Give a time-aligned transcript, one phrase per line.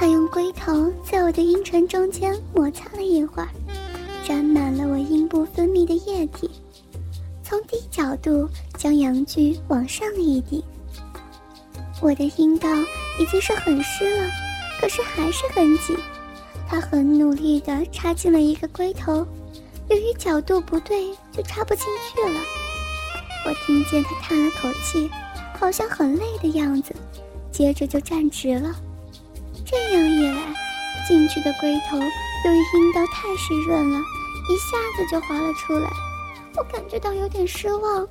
[0.00, 3.48] 他用龟头在我的阴唇中间摩擦了一会儿，
[4.24, 6.48] 沾满了我阴部分泌的液体，
[7.42, 10.62] 从低角度将阳具往上一顶。
[12.00, 12.68] 我的阴道
[13.18, 14.30] 已经是很湿了，
[14.80, 15.96] 可是还是很紧。
[16.68, 19.26] 他很努力地插进了一个龟头，
[19.88, 22.40] 由于角度不对，就插不进去了。
[23.46, 25.10] 我听见他叹了口气，
[25.58, 26.94] 好像很累的样子，
[27.50, 28.72] 接着就站直了。
[29.70, 30.54] 这样一来，
[31.06, 35.90] 进去的龟头由于阴道太湿润了，一下子就滑了出来。
[36.56, 38.08] 我感觉到有点失望，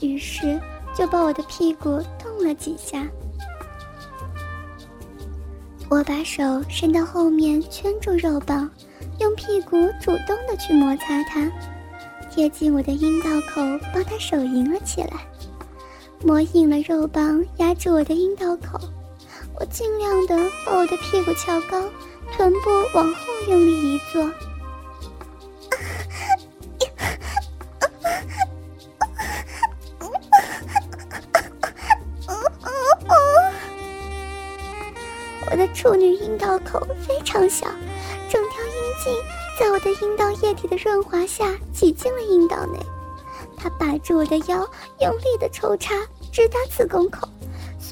[0.00, 0.60] 于是
[0.94, 3.04] 就把我的屁股动了几下。
[5.90, 8.70] 我把手伸到后面圈住肉棒，
[9.18, 11.50] 用屁股主动的去摩擦它，
[12.30, 13.60] 贴近我的阴道口，
[13.92, 15.26] 帮他手淫了起来。
[16.22, 18.80] 磨硬了肉棒压住我的阴道口，
[19.58, 20.36] 我尽量的
[20.66, 21.82] 把我的屁股翘高，
[22.32, 24.30] 臀部往后用力一坐。
[35.50, 37.66] 我的处女阴道口非常小，
[38.28, 39.14] 整条阴茎
[39.60, 42.78] 在我的阴道液体的润滑下挤进了阴道内。
[43.56, 44.68] 他把住我的腰，
[45.00, 45.94] 用力的抽插，
[46.32, 47.28] 直达子宫口。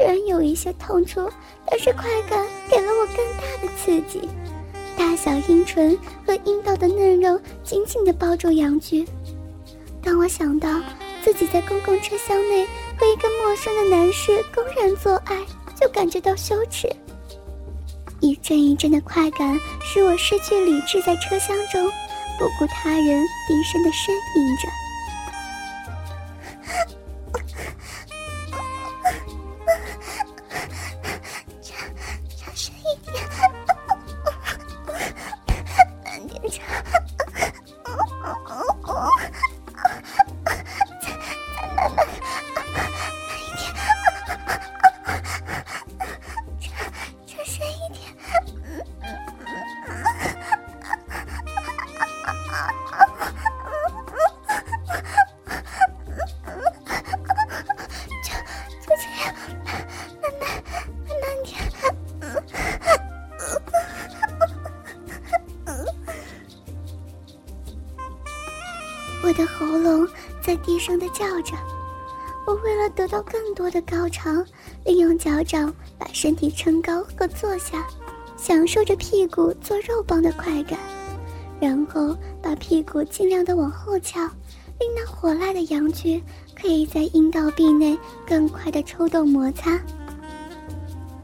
[0.00, 1.28] 虽然有一些痛楚，
[1.66, 4.26] 但是快感给了我更大的刺激。
[4.96, 5.94] 大小阴唇
[6.26, 9.06] 和阴道的嫩肉紧紧地包住阳具。
[10.02, 10.80] 当我想到
[11.22, 12.64] 自己在公共车厢内
[12.96, 15.36] 和一个陌生的男士公然做爱，
[15.78, 16.88] 就感觉到羞耻。
[18.20, 19.54] 一阵一阵的快感
[19.84, 21.84] 使我失去理智，在车厢中
[22.38, 23.04] 不顾他人，
[23.46, 24.66] 低声的呻吟着。
[69.30, 70.04] 我的喉咙
[70.42, 71.54] 在低声的叫着，
[72.48, 74.28] 我为了得到更多的高潮，
[74.84, 77.86] 利用脚掌把身体撑高和坐下，
[78.36, 80.76] 享受着屁股做肉棒的快感，
[81.60, 84.20] 然后把屁股尽量的往后翘，
[84.80, 86.20] 令那火辣的阳具
[86.60, 89.80] 可以在阴道壁内更快的抽动摩擦。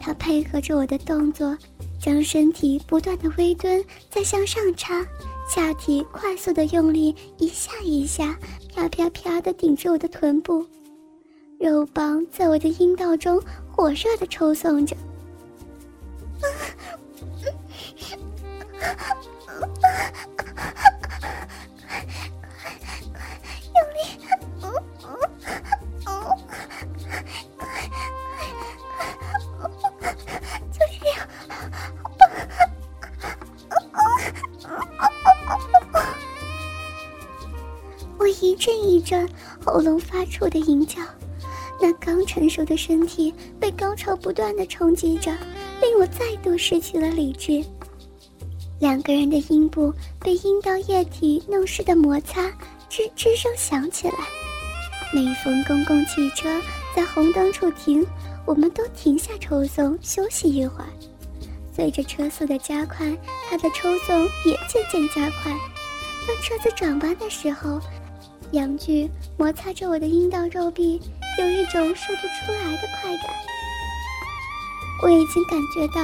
[0.00, 1.56] 他配合着我的动作，
[2.00, 5.06] 将身体不断的微蹲，再向上插。
[5.54, 8.38] 下体快速的用力，一下一下，
[8.74, 10.64] 啪啪啪的顶着我的臀部，
[11.60, 13.38] 肉棒在我的阴道中
[13.70, 14.96] 火热的抽送着。
[40.42, 41.00] 我的吟叫，
[41.80, 45.30] 那刚成熟的身体被高潮不断的冲击着，
[45.80, 47.64] 令我再度失去了理智。
[48.80, 52.48] 两个人的阴部被阴道液体弄湿的摩擦，
[52.90, 54.14] 吱吱声响起来。
[55.14, 56.60] 每逢公共汽车
[56.96, 58.04] 在红灯处停，
[58.44, 60.88] 我们都停下抽送休息一会儿。
[61.72, 63.16] 随着车速的加快，
[63.48, 65.56] 它的抽送也渐渐加快。
[66.26, 67.80] 当车子转弯的时候，
[68.52, 71.00] 阳具摩擦着我的阴道肉壁，
[71.38, 73.34] 有一种说不出来的快感。
[75.02, 76.02] 我已经感觉到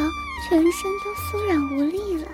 [0.49, 2.29] 全身都酥软无力了。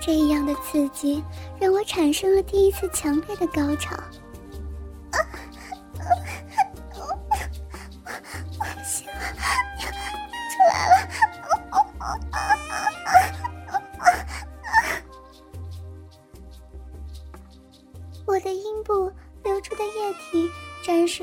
[0.00, 1.24] 这样的刺激
[1.58, 3.96] 让我产生了第一次强烈的高潮。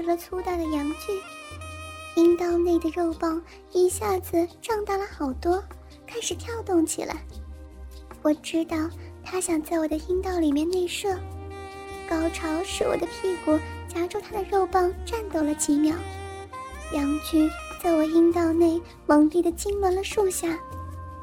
[0.01, 5.63] 了粗大的阳具，阴道内的肉棒一下子胀大了好多，
[6.05, 7.15] 开始跳动起来。
[8.21, 8.77] 我知道
[9.23, 11.17] 他想在我的阴道里面内射，
[12.09, 13.57] 高潮使我的屁股
[13.87, 15.95] 夹住他的肉棒颤抖了几秒，
[16.93, 17.49] 阳具
[17.81, 20.59] 在我阴道内猛烈的痉挛了数下，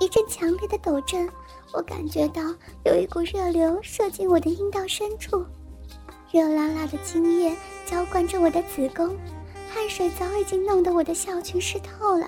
[0.01, 1.29] 一阵强烈的抖震，
[1.73, 2.43] 我感觉到
[2.85, 5.45] 有一股热流射进我的阴道深处，
[6.31, 9.17] 热辣辣的精液浇灌着我的子宫，
[9.73, 12.27] 汗水早已经弄得我的校裙湿透了。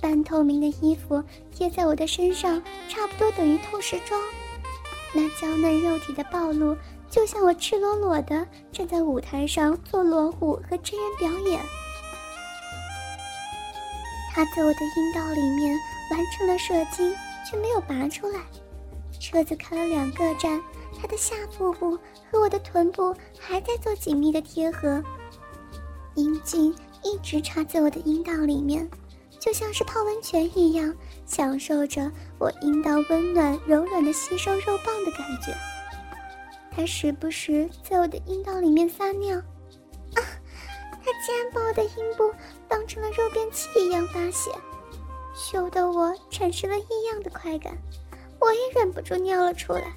[0.00, 4.20] 半透明的衣服贴在我的身上，差不多等于透视装。
[5.12, 6.74] 那娇嫩肉体的暴露，
[7.10, 11.60] 就像我赤裸裸的站在舞台上做锣鼓和真人表演。
[14.34, 15.78] 他在我的阴道里面
[16.10, 17.14] 完成了射精，
[17.48, 18.40] 却没有拔出来。
[19.32, 20.62] 车子开了两个站，
[21.00, 21.98] 他的下腹部
[22.30, 25.02] 和我的臀部还在做紧密的贴合，
[26.14, 28.86] 阴茎一直插在我的阴道里面。
[29.40, 30.94] 就像是泡温泉一样，
[31.24, 35.56] 享受着我阴道温暖柔软的吸收肉棒的感觉。
[36.70, 40.20] 他时不时在我的阴道里面撒尿，啊！
[41.02, 42.30] 他竟然把我的阴部
[42.68, 44.50] 当成了肉便器一样发泄，
[45.34, 47.76] 羞得我产生了异样的快感，
[48.42, 49.94] 我也忍不住尿了出来。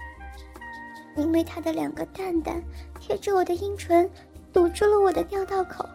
[1.18, 2.64] 因为他的两个蛋蛋
[3.00, 4.10] 贴着我的阴唇，
[4.54, 5.86] 堵住了我的尿道口，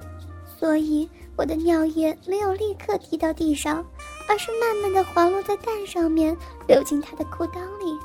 [0.58, 1.08] 所以。
[1.36, 3.82] 我的尿液没有立刻滴到地上，
[4.28, 6.36] 而是慢慢的滑落在蛋上面，
[6.68, 7.98] 流进他的裤裆里。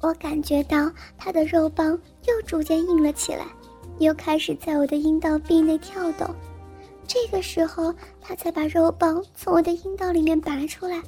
[0.00, 1.96] 我感觉到他的肉棒
[2.26, 3.46] 又逐渐硬了起来，
[4.00, 6.28] 又开始在我的阴道壁内跳动。
[7.06, 11.00] 这个时候，他才把肉棒从我的阴道里面拔出来，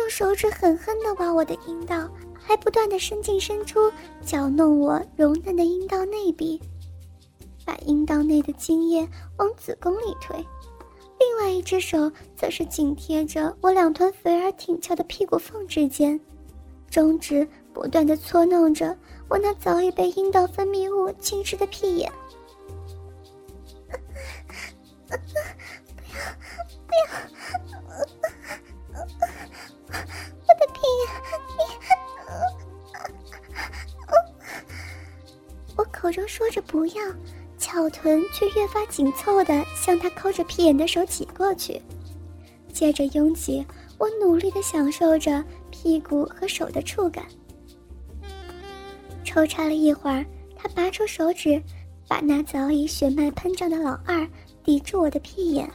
[0.00, 3.92] 用手指狠狠地挖我的阴道，还不断的伸进伸出，
[4.24, 6.58] 搅弄我柔嫩的阴道内壁。
[7.66, 9.06] 把阴道内的精液
[9.36, 10.34] 往子宫里推，
[11.18, 16.18] 另外一只手则是紧贴着我两团肥而挺翘的屁股缝之间，
[16.88, 18.96] 中指不断的搓弄着
[19.28, 22.10] 我那早已被阴道分泌物浸湿的屁眼。
[36.80, 37.04] 不要。
[37.58, 41.78] 翘臀却越发紧凑地向他抠着屁眼的手挤过去，
[42.72, 43.62] 接着拥挤，
[43.98, 47.26] 我努力地享受着屁股和手的触感。
[49.22, 50.24] 抽插了一会儿，
[50.56, 51.62] 他拔出手指，
[52.08, 54.26] 把那早已血脉喷张的老二
[54.64, 55.70] 抵住我的屁眼，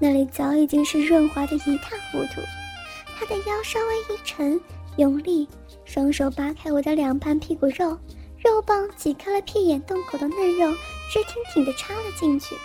[0.00, 2.40] 那里早已经是润滑的一塌糊涂。
[3.18, 4.58] 他的腰稍微一沉，
[4.96, 5.46] 用力，
[5.84, 7.94] 双手扒开我的两半屁股肉。
[8.50, 10.72] 肉棒挤开了屁眼洞口的嫩肉，
[11.08, 12.56] 直挺挺地插了进去。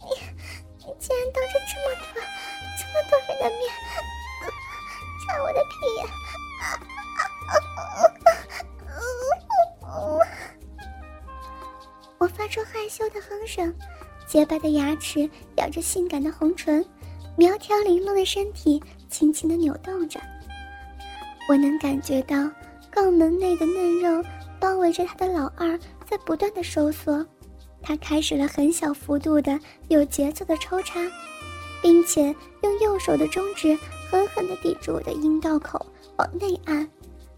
[0.00, 0.06] 你，
[0.78, 2.04] 你竟然当着这么多、
[2.76, 3.60] 这么多人的面
[5.24, 6.02] 插我的屁眼！
[12.18, 13.72] 我发出害羞的哼声，
[14.26, 16.84] 洁白的牙齿咬着性感的红唇，
[17.36, 20.20] 苗条玲珑的身体轻轻地扭动着。
[21.48, 22.36] 我能感觉到
[22.92, 24.24] 肛门内的嫩肉
[24.60, 25.78] 包围着他的老二
[26.08, 27.24] 在不断的收缩，
[27.82, 29.58] 他开始了很小幅度的
[29.88, 31.00] 有节奏的抽插，
[31.82, 33.76] 并且用右手的中指
[34.10, 35.84] 狠狠地抵住我的阴道口
[36.16, 36.88] 往内按，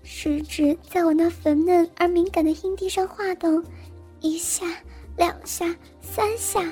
[0.03, 3.65] 食指在我那粉嫩而敏感的阴蒂上滑动，
[4.21, 4.67] 一下、
[5.17, 6.63] 两下、三下，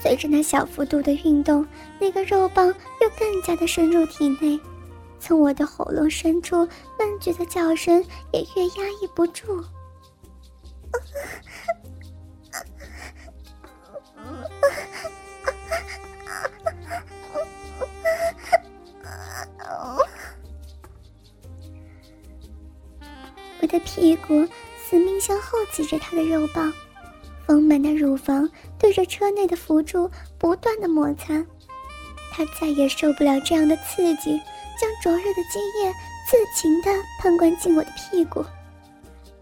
[0.00, 1.66] 随着那小幅度的运动，
[2.00, 4.58] 那个肉棒又更加的深入体内。
[5.26, 9.64] 从我的喉咙深处闷绝的叫声也越压抑不住。
[23.62, 26.70] 我的屁股死命向后挤着他的肉棒，
[27.46, 28.46] 丰满的乳房
[28.78, 31.42] 对着车内的辅助不断的摩擦，
[32.30, 34.38] 他再也受不了这样的刺激。
[34.78, 35.92] 将灼热的精液
[36.28, 36.90] 自情地
[37.20, 38.44] 喷灌进我的屁股，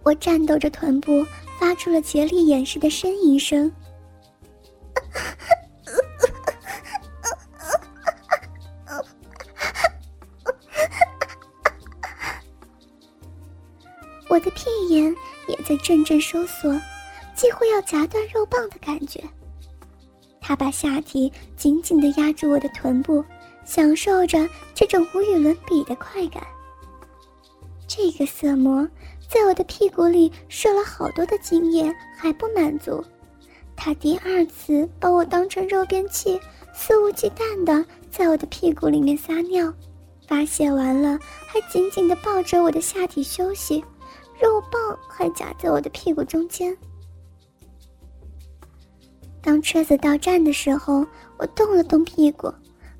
[0.03, 1.25] 我颤抖着臀部，
[1.59, 3.71] 发出了竭力掩饰的呻吟声。
[14.29, 15.15] 我的屁眼
[15.47, 16.73] 也在阵阵收缩，
[17.35, 19.23] 几乎要夹断肉棒的感觉。
[20.41, 23.25] 他把下体紧紧地压住我的臀部。
[23.65, 26.43] 享受着这种无与伦比的快感。
[27.87, 28.89] 这个色魔
[29.29, 33.05] 在我的屁股里射了好多的精液，还不满足，
[33.77, 36.41] 他第二次把我当成肉便器，
[36.75, 39.73] 肆无忌惮的在我的屁股里面撒尿，
[40.27, 43.85] 发泄完了还紧紧的抱着我的下体休息，
[44.41, 46.77] 肉棒还夹在我的屁股中间。
[49.43, 52.53] 当车子到站的时候，我动了动屁股，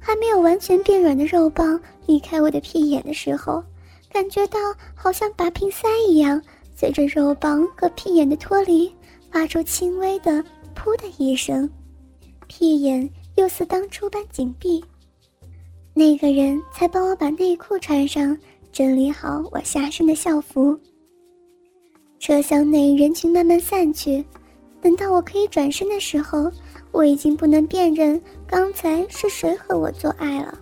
[0.05, 3.63] 还没有完全变软的肉棒离开我的屁眼的时候，
[4.11, 4.59] 感觉到
[4.95, 6.43] 好像拔瓶塞一样，
[6.75, 8.93] 随着肉棒和屁眼的脱离，
[9.31, 10.45] 发出轻微的
[10.75, 11.71] “噗”的一声，
[12.49, 14.85] 屁眼又似当初般紧闭。
[15.95, 18.37] 那个人才帮我把内裤穿上，
[18.73, 20.77] 整理好我下身的校服。
[22.19, 24.25] 车厢内人群慢慢散去，
[24.81, 26.51] 等到我可以转身的时候，
[26.93, 30.57] 我已经不能辨认刚才是谁和我做爱了。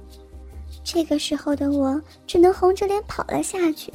[0.82, 3.92] 这个时候的我只能红着脸跑了下去。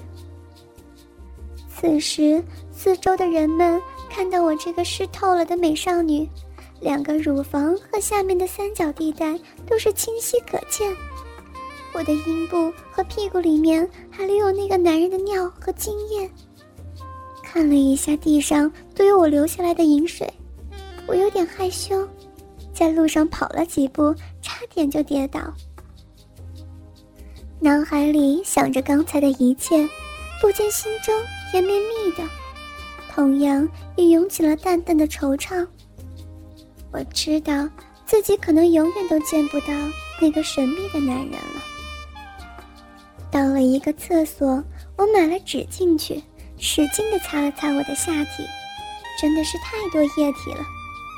[1.67, 6.29] 此时，四周的人们看到我这个湿透了的美少女，
[6.79, 9.37] 两个乳房和下面的三角地带
[9.67, 10.95] 都是清晰可见。
[11.93, 16.29] 我的阴部和屁股里面还留有那个男人的尿和精液。
[17.43, 20.31] 看了一下地上都有我留下来的饮水，
[21.07, 22.07] 我有点害羞，
[22.73, 25.53] 在路上跑了几步，差点就跌倒。
[27.59, 29.87] 脑海里想着刚才的一切，
[30.41, 31.13] 不禁心中
[31.51, 32.23] 甜蜜蜜的，
[33.11, 35.65] 同样也涌起了淡淡的惆怅。
[36.91, 37.67] 我知道
[38.05, 39.67] 自己可能永远都见不到
[40.21, 41.61] 那个神秘的男人了。
[43.31, 44.63] 到了一个厕所，
[44.95, 46.23] 我买了纸进去，
[46.57, 48.43] 使劲地擦了擦我的下体，
[49.19, 50.65] 真的是太多液体了。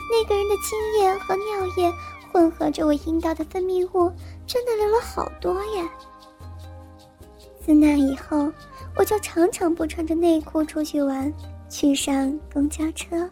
[0.09, 1.93] 那个人的精液和尿液
[2.31, 4.11] 混合着我阴道的分泌物，
[4.45, 5.89] 真的流了好多呀。
[7.65, 8.51] 自那以后，
[8.95, 11.33] 我就常常不穿着内裤出去玩，
[11.69, 13.29] 去上公交车。